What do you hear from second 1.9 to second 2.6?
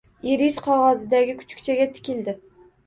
tikildi.